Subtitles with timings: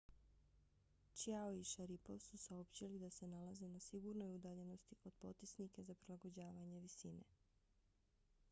[1.13, 6.79] chiao i sharipov su saopćili da se nalaze na sigurnoj udaljenosti od potisnika za prilagođavanje
[6.87, 7.29] visine